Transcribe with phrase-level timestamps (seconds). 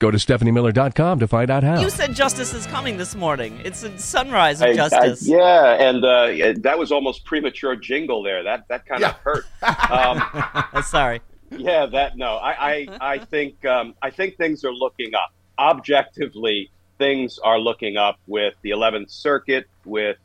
[0.00, 1.78] Go to stephaniemiller.com to find out how.
[1.78, 3.60] You said justice is coming this morning.
[3.64, 5.28] It's a sunrise of I- I- justice.
[5.28, 8.42] yeah, and uh, that was almost premature jingle there.
[8.42, 9.44] That that kind of hurt.
[9.90, 11.20] Um, Sorry.
[11.50, 12.36] yeah, that no.
[12.36, 15.34] I I, I think um, I think things are looking up.
[15.58, 20.16] Objectively, things are looking up with the 11th Circuit, with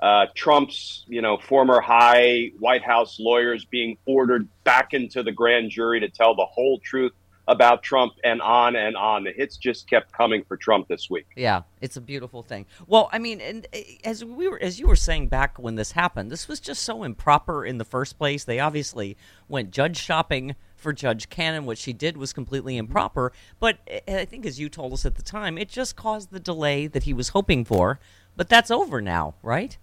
[0.00, 5.70] uh, Trump's you know former high White House lawyers being ordered back into the grand
[5.72, 7.10] jury to tell the whole truth
[7.48, 9.24] about Trump, and on and on.
[9.24, 11.26] The hits just kept coming for Trump this week.
[11.34, 12.66] Yeah, it's a beautiful thing.
[12.86, 15.92] Well, I mean, and uh, as we were, as you were saying back when this
[15.92, 18.44] happened, this was just so improper in the first place.
[18.44, 19.16] They obviously
[19.48, 21.64] went judge shopping for Judge Cannon.
[21.64, 23.32] What she did was completely improper.
[23.58, 26.40] But uh, I think, as you told us at the time, it just caused the
[26.40, 27.98] delay that he was hoping for.
[28.36, 29.76] But that's over now, right?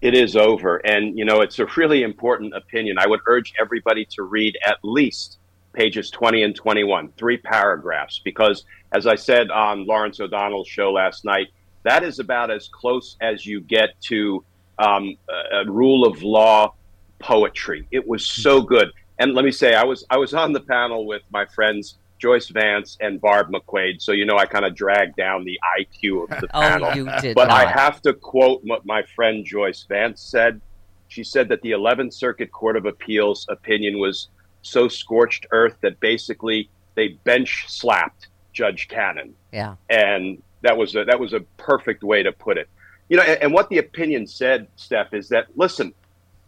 [0.00, 2.96] It is over, and you know it's a really important opinion.
[2.98, 5.39] I would urge everybody to read at least
[5.72, 11.24] pages 20 and 21, three paragraphs, because as I said on Lawrence O'Donnell's show last
[11.24, 11.48] night,
[11.82, 14.44] that is about as close as you get to
[14.78, 16.74] um, a, a rule of law
[17.18, 17.86] poetry.
[17.90, 18.92] It was so good.
[19.18, 22.48] And let me say, I was I was on the panel with my friends Joyce
[22.48, 26.40] Vance and Barb McQuade, so you know I kind of dragged down the IQ of
[26.40, 26.88] the panel.
[26.88, 26.96] Oh, panel.
[26.96, 30.60] you did but I have to quote what my friend Joyce Vance said.
[31.08, 34.28] She said that the 11th Circuit Court of Appeals opinion was
[34.62, 39.76] so scorched earth that basically they bench slapped Judge Cannon, Yeah.
[39.88, 42.68] and that was a, that was a perfect way to put it.
[43.08, 45.94] You know, and, and what the opinion said, Steph, is that listen,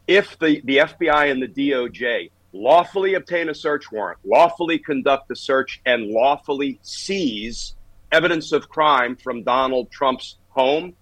[0.06, 5.36] if the, the FBI and the DOJ lawfully obtain a search warrant, lawfully conduct a
[5.36, 7.74] search, and lawfully seize
[8.10, 10.94] evidence of crime from Donald Trump's home,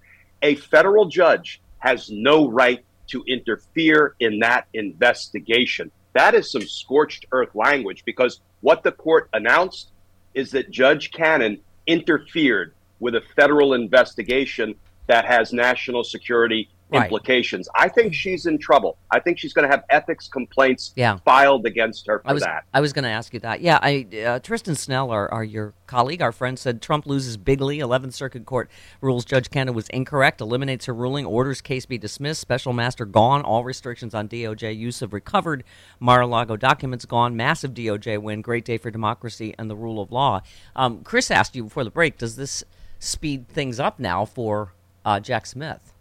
[0.42, 5.90] a federal judge has no right to interfere in that investigation.
[6.12, 9.90] That is some scorched earth language because what the court announced
[10.34, 14.74] is that Judge Cannon interfered with a federal investigation
[15.06, 17.04] that has national security Right.
[17.04, 17.68] implications.
[17.74, 18.96] I think she's in trouble.
[19.10, 21.18] I think she's going to have ethics complaints Yeah.
[21.24, 22.64] filed against her for I was that.
[22.74, 23.60] I was going to ask you that.
[23.60, 27.80] Yeah, I uh, Tristan Snell, our, our your colleague, our friend, said Trump loses bigly.
[27.80, 28.70] Eleventh Circuit Court
[29.00, 33.42] rules Judge Cannon was incorrect, eliminates her ruling, orders case be dismissed, special master gone,
[33.42, 35.64] all restrictions on DOJ use of recovered
[36.00, 40.40] Mar-a-Lago documents gone, massive DOJ win, great day for democracy and the rule of law.
[40.74, 42.64] Um, Chris asked you before the break, does this
[42.98, 44.72] speed things up now for
[45.04, 45.92] uh, Jack Smith?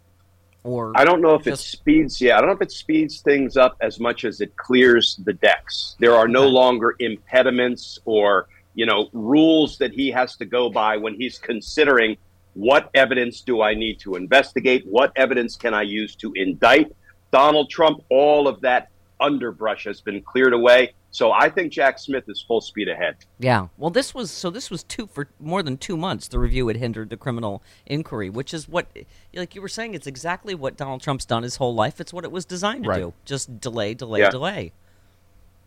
[0.62, 2.20] Or I don't know if it speeds.
[2.20, 5.32] Yeah, I don't know if it speeds things up as much as it clears the
[5.32, 5.96] decks.
[5.98, 6.52] There are no Okay.
[6.52, 12.16] longer impediments or you know rules that he has to go by when he's considering
[12.54, 16.92] what evidence do I need to investigate, what evidence can I use to indict
[17.30, 18.02] Donald Trump.
[18.10, 18.88] All of that
[19.20, 20.92] underbrush has been cleared away.
[21.12, 23.16] So I think Jack Smith is full speed ahead.
[23.40, 23.66] Yeah.
[23.76, 24.48] Well, this was so.
[24.48, 26.28] This was two for more than two months.
[26.28, 28.86] The review had hindered the criminal inquiry, which is what,
[29.34, 32.00] like you were saying, it's exactly what Donald Trump's done his whole life.
[32.00, 33.00] It's what it was designed to Right.
[33.00, 33.12] do.
[33.24, 34.30] Just delay, delay, Yeah.
[34.30, 34.72] delay.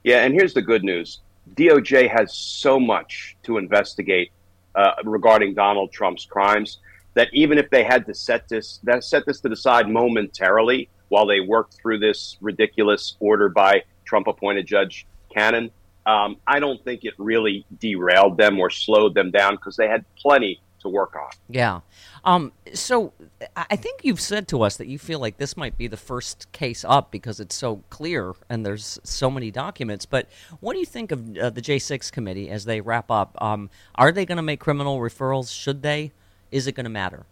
[0.04, 1.20] Yeah, and here's the good news:
[1.56, 4.32] DOJ has so much to investigate
[4.76, 6.80] uh, regarding Donald Trump's crimes
[7.16, 10.88] that even if they had to set this that set this to the side momentarily
[11.14, 15.70] while they work through this ridiculous order by Trump-appointed Judge Cannon,
[16.08, 20.06] um, I don't think it really derailed them or slowed them down because they had
[20.18, 21.30] plenty to work on.
[21.48, 21.82] Yeah.
[22.26, 23.14] Um, so
[23.56, 26.52] I think you've said to us that you feel like this might be the first
[26.52, 30.08] case up because it's so clear and there's so many documents.
[30.08, 30.28] But
[30.62, 33.40] what do you think of uh, the J6 committee as they wrap up?
[33.40, 35.54] Um, are they going to make criminal referrals?
[35.54, 36.12] Should they?
[36.52, 37.28] Is it going to matter?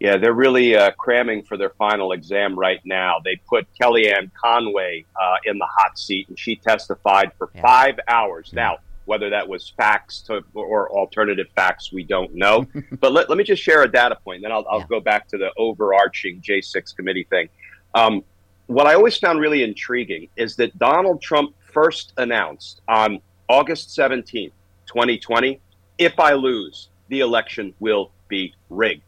[0.00, 3.16] Yeah, they're really uh, cramming for their final exam right now.
[3.24, 7.62] They put Kellyanne Conway uh, in the hot seat, and she testified for yeah.
[7.62, 8.50] five hours.
[8.52, 8.62] Yeah.
[8.62, 12.66] Now, whether that was facts to, or alternative facts, we don't know.
[13.00, 14.86] but let, let me just share a data point, then I'll, I'll yeah.
[14.88, 17.48] go back to the overarching J6 committee thing.
[17.94, 18.22] Um,
[18.66, 24.52] what I always found really intriguing is that Donald Trump first announced on August 17th,
[24.86, 25.58] 2020,
[25.96, 29.02] if I lose, the election will be rigged.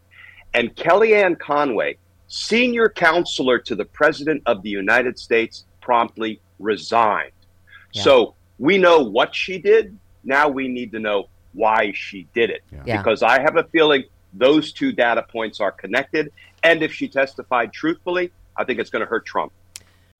[0.53, 7.31] And Kellyanne Conway, senior counselor to the President of the United States, promptly resigned.
[7.93, 8.03] Yeah.
[8.03, 9.97] So we know what she did.
[10.23, 12.61] Now we need to know why she did it.
[12.85, 12.97] Yeah.
[12.97, 14.03] Because I have a feeling
[14.33, 16.31] those two data points are connected.
[16.63, 19.51] And if she testified truthfully, I think it's going to hurt Trump.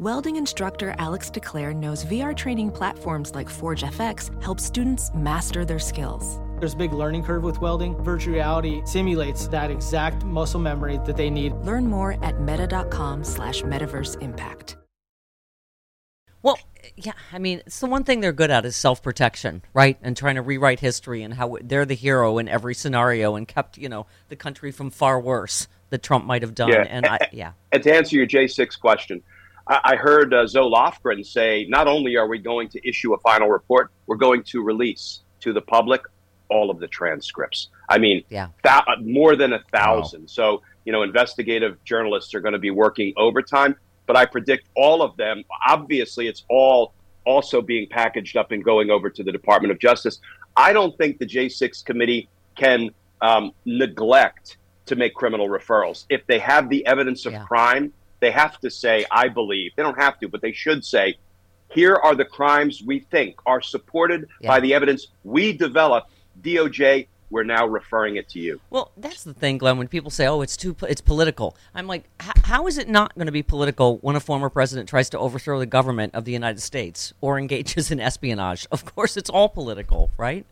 [0.00, 5.78] Welding instructor Alex DeClaire knows VR training platforms like Forge FX help students master their
[5.78, 6.40] skills.
[6.58, 8.02] There's a big learning curve with welding.
[8.02, 11.52] Virtual reality simulates that exact muscle memory that they need.
[11.64, 14.78] Learn more at meta.com slash metaverse impact.
[16.42, 16.58] Well,
[16.96, 19.98] yeah, I mean, it's the one thing they're good at is self protection, right?
[20.00, 23.76] And trying to rewrite history and how they're the hero in every scenario and kept,
[23.76, 26.70] you know, the country from far worse that Trump might have done.
[26.70, 26.86] Yeah.
[26.88, 27.52] And I, yeah.
[27.72, 29.22] And to answer your J6 question,
[29.66, 33.48] I heard uh, Zoe Lofgren say not only are we going to issue a final
[33.48, 36.02] report, we're going to release to the public
[36.48, 37.68] all of the transcripts.
[37.88, 38.48] I mean, yeah.
[38.64, 40.22] Th- more than a thousand.
[40.22, 40.26] Wow.
[40.26, 43.76] So, you know, investigative journalists are going to be working overtime,
[44.06, 45.44] but I predict all of them.
[45.68, 46.92] Obviously, it's all
[47.24, 50.18] also being packaged up and going over to the Department of Justice.
[50.56, 52.90] I don't think the J6 committee can
[53.20, 56.04] um, neglect to make criminal referrals.
[56.08, 57.44] If they have the evidence of yeah.
[57.44, 59.72] crime, they have to say, I believe.
[59.76, 61.16] They don't have to, but they should say,
[61.70, 64.48] here are the crimes we think are supported yeah.
[64.48, 66.10] by the evidence we developed.
[66.42, 68.60] DOJ, we're now referring it to you.
[68.70, 69.78] Well, that's the thing, Glenn.
[69.78, 73.26] When people say, "Oh, it's too, it's political," I'm like, how is it not going
[73.26, 76.60] to be political when a former president tries to overthrow the government of the United
[76.60, 78.66] States or engages in espionage?
[78.72, 80.44] Of course, it's all political, right?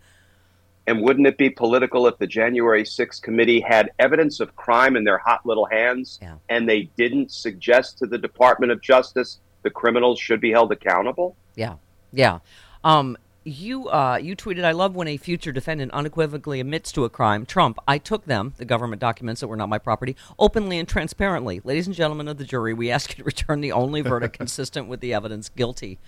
[0.88, 5.04] And wouldn't it be political if the January 6th committee had evidence of crime in
[5.04, 6.36] their hot little hands yeah.
[6.48, 11.36] and they didn't suggest to the Department of Justice the criminals should be held accountable?
[11.56, 11.74] Yeah.
[12.10, 12.38] Yeah.
[12.84, 17.10] Um, you uh, you tweeted, "I love when a future defendant unequivocally admits to a
[17.10, 20.88] crime." Trump, I took them, the government documents that were not my property, openly and
[20.88, 21.60] transparently.
[21.64, 24.88] Ladies and gentlemen of the jury, we ask you to return the only verdict consistent
[24.88, 25.98] with the evidence, guilty.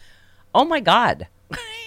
[0.55, 1.29] Oh my God!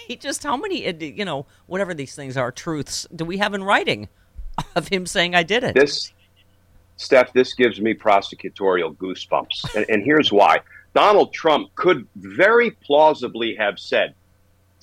[0.19, 3.63] just how many uh, you know whatever these things are truths do we have in
[3.63, 4.09] writing
[4.75, 5.75] of him saying I did it?
[5.75, 6.11] This,
[6.97, 10.59] Steph, this gives me prosecutorial goosebumps, and, and here's why.
[10.93, 14.13] Donald Trump could very plausibly have said,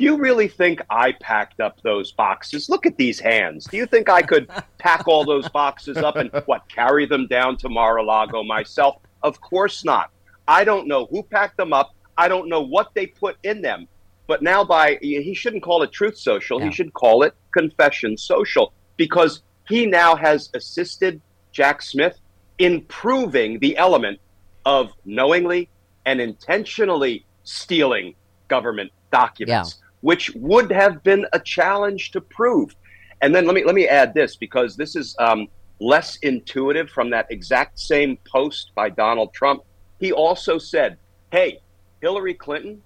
[0.00, 2.71] do you really think I packed up those boxes?
[2.71, 3.67] Look at these hands.
[3.67, 7.59] Do you think I could pack all those boxes up and what carry them down
[7.59, 8.97] to Mar-a-Lago myself?
[9.23, 10.11] Of course not.
[10.49, 11.95] I don't know who packed them up.
[12.17, 13.89] I don't know what they put in them.
[14.30, 16.60] But now, by he shouldn't call it Truth Social.
[16.60, 21.20] He should call it Confession Social because he now has assisted
[21.50, 22.16] Jack Smith
[22.58, 24.20] in proving the element
[24.64, 25.68] of knowingly
[26.06, 28.14] and intentionally stealing
[28.46, 29.88] government documents, yeah.
[30.02, 32.76] which would have been a challenge to prove.
[33.22, 35.49] And then let me let me add this because this is um,
[35.80, 39.64] less intuitive from that exact same post by Donald Trump.
[39.99, 40.99] He also said,
[41.32, 41.58] "Hey,
[42.00, 42.80] Hillary Clinton,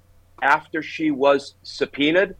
[0.44, 2.36] after she was subpoenaed,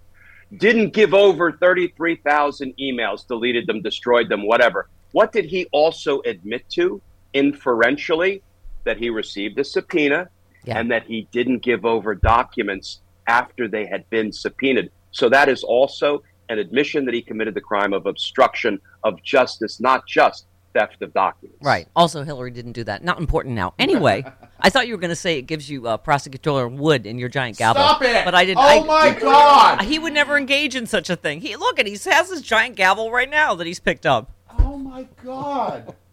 [0.57, 4.89] didn't give over 33,000 emails, deleted them, destroyed them, whatever.
[5.13, 8.43] What did he also admit to inferentially?
[8.85, 10.29] That he received a subpoena
[10.65, 10.79] Yeah.
[10.79, 14.91] and that he didn't give over documents after they had been subpoenaed.
[15.11, 19.81] So that is also an admission that he committed the crime of obstruction of justice,
[19.81, 21.59] not just theft of documents.
[21.63, 21.89] Right.
[21.97, 23.03] Also, Hillary didn't do that.
[23.03, 23.73] Not important now.
[23.79, 24.25] Anyway,
[24.61, 27.29] I thought you were going to say it gives you uh, prosecutorial wood in your
[27.29, 27.83] giant gavel.
[27.83, 28.25] Stop it!
[28.25, 28.59] But I didn't.
[28.59, 29.83] Oh I- my God!
[29.83, 31.41] He would never engage in such a thing.
[31.41, 34.31] He look at he has his giant gavel right now that he's picked up.
[34.59, 35.95] Oh my God!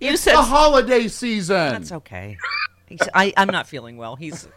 [0.00, 1.54] You it's said the holiday season.
[1.72, 2.36] that's okay.
[2.86, 4.16] He's, I I'm not feeling well.
[4.16, 4.48] He's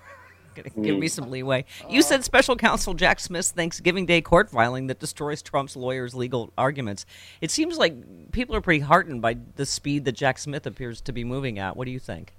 [0.58, 0.84] gonna mm.
[0.84, 1.66] give me some leeway.
[1.90, 6.52] You said special counsel Jack Smith's Thanksgiving Day court filing that destroys Trump's lawyers' legal
[6.58, 7.06] arguments.
[7.42, 11.14] It seems like people are pretty heartened by the speed that Jack Smith appears to
[11.14, 11.78] be moving at.
[11.78, 12.34] What do you think?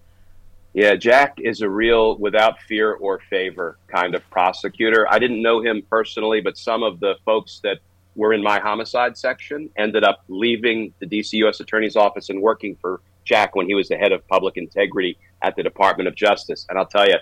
[0.75, 5.07] Yeah, Jack is a real without fear or favor kind of prosecutor.
[5.11, 7.79] I didn't know him personally, but some of the folks that
[8.15, 11.61] were in my homicide section ended up leaving the DC U.S.
[11.61, 15.55] Attorney's Office and working for Jack when he was the head of public integrity at
[15.57, 16.67] the Department of Justice.
[16.69, 17.17] And I'll tell you,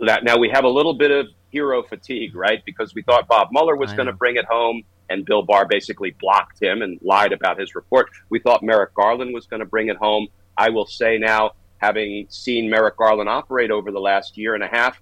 [0.00, 2.64] now we have a little bit of hero fatigue, right?
[2.64, 6.14] Because we thought Bob Mueller was going to bring it home, and Bill Barr basically
[6.20, 8.08] blocked him and lied about his report.
[8.30, 10.28] We thought Merrick Garland was going to bring it home.
[10.56, 14.68] I will say now, having seen Merrick Garland operate over the last year and a
[14.68, 15.00] half,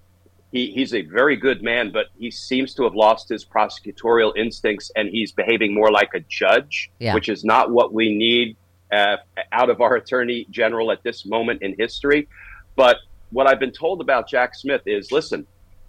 [0.50, 4.90] he, he's a very good man, but he seems to have lost his prosecutorial instincts
[4.96, 7.14] and he's behaving more like a judge, Yeah.
[7.14, 8.56] which is not what we need
[8.90, 9.18] uh,
[9.52, 12.26] out of our attorney general at this moment in history.
[12.74, 12.96] But
[13.30, 15.46] what I've been told about Jack Smith is listen,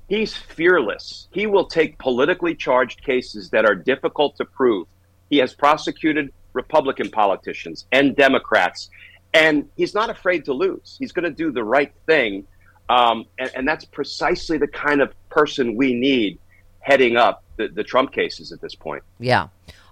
[0.08, 1.28] he's fearless.
[1.32, 4.88] He will take politically charged cases that are difficult to prove.
[5.30, 8.90] He has prosecuted Republican politicians and Democrats,
[9.34, 10.98] and he's not afraid to lose.
[11.00, 12.46] He's going to do the right thing.
[12.90, 16.40] Um, and, and that's precisely the kind of person we need
[16.80, 19.04] heading up the, the Trump cases at this point.
[19.20, 19.48] Yeah.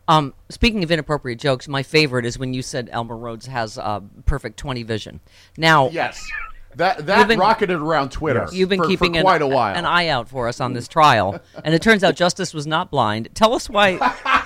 [0.09, 4.01] Um, speaking of inappropriate jokes, my favorite is when you said Elmer Rhodes has uh,
[4.25, 5.19] perfect 20 vision.
[5.55, 6.27] Now, Yes.
[6.75, 8.47] That that been- rocketed around Twitter.
[8.51, 9.75] you've been for, for keeping an, quite a while.
[9.75, 12.91] an eye out for us on this trial, and it turns out justice was not
[12.91, 13.29] blind.
[13.33, 13.97] Tell us why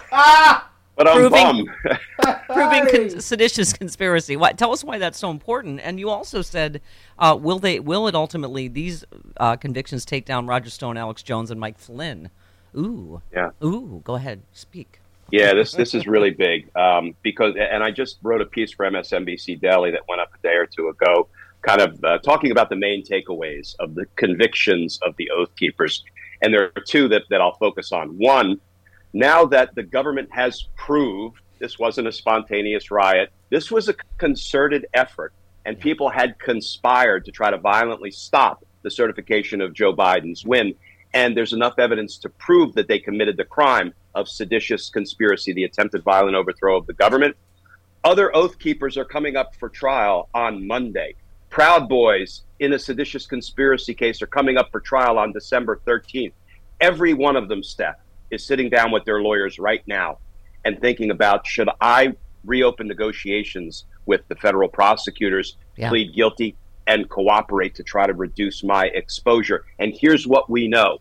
[0.96, 1.70] But I'm Proving- bummed.
[2.48, 4.38] proving con- seditious conspiracy.
[4.38, 5.80] Why, tell us why that's so important.
[5.84, 6.82] And you also said,
[7.18, 7.80] uh, will they?
[7.80, 9.04] Will it ultimately these
[9.38, 12.30] uh, convictions take down Roger Stone, Alex Jones, and Mike Flynn?
[12.78, 13.50] Ooh, Yeah.
[13.64, 14.02] ooh.
[14.04, 15.00] Go ahead, speak.
[15.32, 18.86] Yeah, this this is really big um, because, and I just wrote a piece for
[18.86, 21.28] MSNBC Daily that went up a day or two ago,
[21.64, 26.04] kind of uh, talking about the main takeaways of the convictions of the Oath Keepers,
[26.42, 28.10] and there are two that that I'll focus on.
[28.18, 28.60] One,
[29.14, 34.88] now that the government has proved this wasn't a spontaneous riot, this was a concerted
[34.94, 35.34] effort,
[35.66, 40.76] and people had conspired to try to violently stop the certification of Joe Biden's win.
[41.14, 45.64] And there's enough evidence to prove that they committed the crime of seditious conspiracy, the
[45.64, 47.38] attempted violent overthrow of the government.
[48.04, 51.16] Other oath keepers are coming up for trial on Monday.
[51.54, 56.34] Proud Boys in a seditious conspiracy case are coming up for trial on December 13th.
[56.82, 57.98] Every one of them, Steph,
[58.32, 60.18] is sitting down with their lawyers right now
[60.66, 65.90] and thinking about should I reopen negotiations with the federal prosecutors, Yeah.
[65.90, 66.56] plead guilty,
[66.88, 69.64] and cooperate to try to reduce my exposure.
[69.78, 70.98] And here's what we know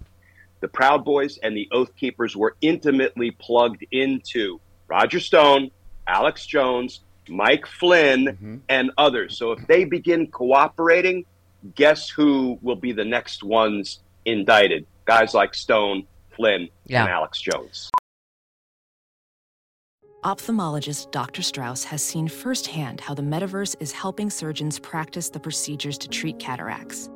[0.61, 5.71] the Proud Boys and the Oath Keepers were intimately plugged into Roger Stone,
[6.07, 8.57] Alex Jones, Mike Flynn, mm-hmm.
[8.69, 9.37] and others.
[9.38, 11.25] So if they begin cooperating,
[11.75, 14.87] guess who will be the next ones indicted?
[15.05, 17.02] Guys like Stone, Flynn, Yeah.
[17.02, 17.91] and Alex Jones.
[20.25, 21.43] Ophthalmologist Dr.
[21.43, 26.38] Strauss has seen firsthand how the metaverse is helping surgeons practice the procedures to treat
[26.38, 27.11] cataracts.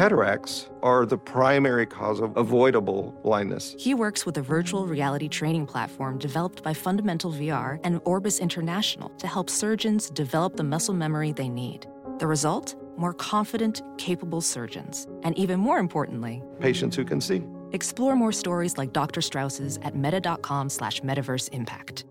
[0.00, 3.74] Cataracts are the primary cause of avoidable blindness.
[3.78, 9.08] He works with a virtual reality training platform developed by Fundamental VR and Orbis International
[9.16, 11.86] to help surgeons develop the muscle memory they need.
[12.18, 12.74] The result?
[12.98, 15.06] More confident, capable surgeons.
[15.22, 17.42] And even more importantly, Patients who can see.
[17.72, 19.22] explore more stories like Dr.
[19.22, 22.04] Strauss's at meta.com slash metaverse impact.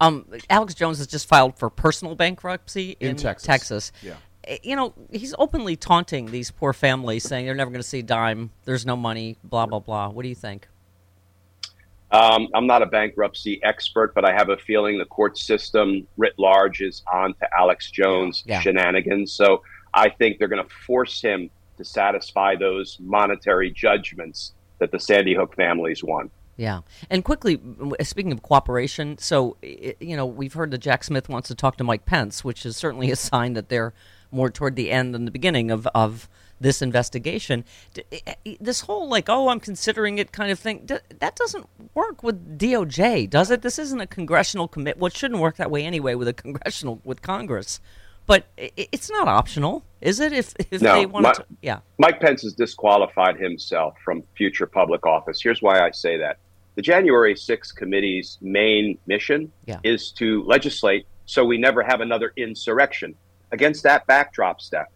[0.00, 3.46] Um, Alex Jones has just filed for personal bankruptcy in, In Texas.
[3.46, 3.92] Texas.
[4.02, 4.16] Yeah.
[4.46, 8.00] Eh, You know, he's openly taunting these poor families, saying they're never going to see
[8.00, 8.50] a dime.
[8.64, 9.36] There's no money.
[9.44, 10.08] Blah blah blah.
[10.08, 10.68] What do you think?
[12.10, 16.34] Um, I'm not a bankruptcy expert, but I have a feeling the court system writ
[16.38, 18.60] large is on to Alex Jones' Yeah.
[18.60, 19.32] shenanigans.
[19.32, 19.62] So
[19.94, 25.34] I think they're going to force him to satisfy those monetary judgments that the Sandy
[25.34, 26.30] Hook families won.
[26.56, 27.60] Yeah, and quickly,
[28.02, 31.84] speaking of cooperation, so you know we've heard that Jack Smith wants to talk to
[31.84, 33.92] Mike Pence, which is certainly a sign that they're
[34.34, 36.28] more toward the end than the beginning of of
[36.60, 37.64] this investigation.
[37.96, 40.86] I- i- eh, eh, This whole like, oh, I'm considering it kind of thing.
[40.86, 43.62] That doesn't work with DOJ, does it?
[43.62, 44.98] This isn't a congressional commit.
[44.98, 47.80] Well, it shouldn't work that way anyway with a congressional with Congress.
[48.26, 50.32] But it's not optional, is it?
[50.32, 51.80] If if No, they want to, yeah.
[51.98, 55.40] Mike Pence has disqualified himself from future public office.
[55.42, 56.38] Here's why I say that.
[56.76, 59.78] The January 6th committee's main mission Yeah.
[59.84, 63.14] is to legislate so we never have another insurrection.
[63.54, 64.88] Against that backdrop, Steph,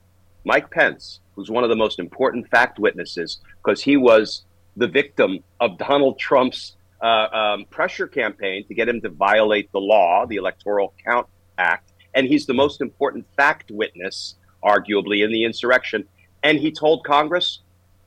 [0.45, 4.47] Mike Pence, who's one of the most important fact witnesses, because he was
[4.77, 9.79] the victim of Donald Trump's uh, um, pressure campaign to get him to violate the
[9.79, 14.35] law, the Electoral Count Act, and he's the most important fact witness,
[14.65, 16.05] arguably, in the insurrection.
[16.43, 17.61] And he told Congress,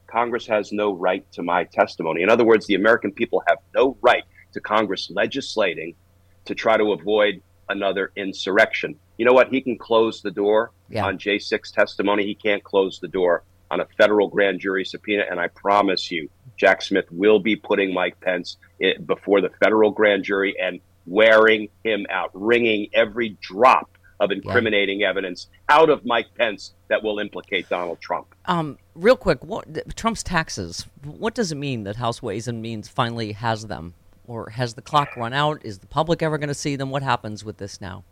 [0.08, 2.24] Congress has no right to my testimony.
[2.24, 5.96] In other words, the American people have no right to Congress legislating
[6.44, 7.42] to try to avoid
[7.72, 8.96] another insurrection.
[9.18, 9.50] You know what?
[9.50, 11.06] He can close the door Yeah.
[11.06, 12.26] on J6 testimony.
[12.26, 15.24] He can't close the door on a federal grand jury subpoena.
[15.30, 19.92] And I promise you, Jack Smith will be putting Mike Pence i- before the federal
[19.92, 26.28] grand jury and wearing him out, wringing every drop of incriminating evidence out of Mike
[26.38, 28.28] Pence that will implicate Donald Trump.
[28.46, 30.86] Um, real quick, what Trump's taxes?
[31.04, 33.96] What does it mean that House Ways and Means finally has them,
[34.32, 35.62] or has the clock run out?
[35.66, 36.90] Is the public ever going to see them?
[36.90, 38.06] What happens with this now?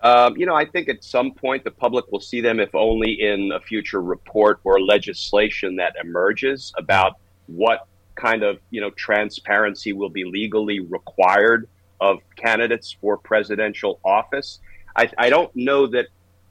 [0.00, 3.12] Um, you know, I think at some point the public will see them, if only
[3.12, 9.92] in a future report or legislation that emerges about what kind of you know transparency
[9.92, 11.68] will be legally required
[12.00, 14.58] of candidates for presidential office.
[14.96, 16.06] I, I don't know that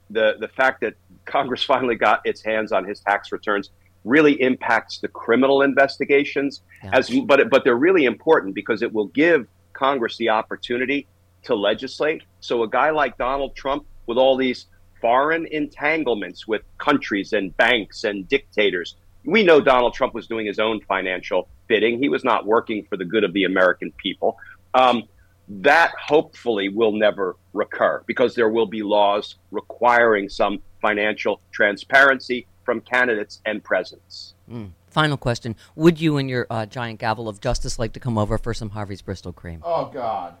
[0.08, 0.94] the the fact that
[1.26, 3.70] Congress finally got its hands on his tax returns
[4.04, 9.46] really impacts the criminal investigations as but but they're really important because it will give
[9.72, 11.06] Congress the opportunity
[11.42, 12.22] to legislate.
[12.40, 14.66] So a guy like Donald Trump with all these
[15.00, 18.96] foreign entanglements with countries and banks and dictators.
[19.24, 21.98] We know Donald Trump was doing his own financial bidding.
[21.98, 24.36] He was not working for the good of the American people.
[24.74, 25.04] Um,
[25.48, 32.80] that hopefully will never recur because there will be laws requiring some financial transparency from
[32.80, 34.34] candidates and presidents.
[34.48, 34.70] Mm.
[34.86, 38.38] Final question: Would you and your uh, giant gavel of justice like to come over
[38.38, 39.60] for some Harvey's Bristol cream?
[39.64, 40.34] Oh God.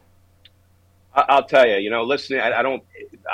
[1.12, 2.84] I- I'll tell you, you know, listening, I, I don't,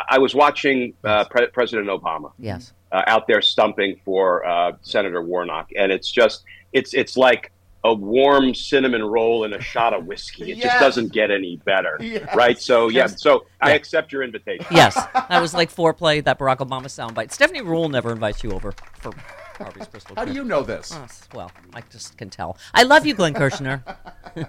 [0.08, 2.32] I was watching uh, Pre- President Obama.
[2.38, 2.72] Yes.
[2.90, 7.52] Uh, out there stumping for uh, Senator Warnock, and it's just, it's, it's like
[7.86, 10.50] a warm cinnamon roll and a shot of whiskey.
[10.50, 10.64] It Yes.
[10.66, 12.34] just doesn't get any better, Yes.
[12.34, 12.58] right?
[12.58, 13.22] So yeah, Yes.
[13.22, 14.66] so I accept your invitation.
[14.70, 14.94] Yes,
[15.28, 16.22] that was like foreplay.
[16.24, 17.32] That Barack Obama soundbite.
[17.32, 19.12] Stephanie Ruhle never invites you over for
[19.58, 20.16] Harvey's Crystal.
[20.16, 20.92] How do you know this?
[20.92, 22.58] Oh, well, I just can tell.
[22.74, 23.82] I love you, Glenn Kirschner.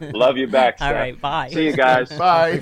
[0.01, 0.77] Love you back.
[0.81, 0.95] All Steph.
[0.99, 1.49] right, bye.
[1.53, 2.09] See you guys.
[2.09, 2.59] Bye.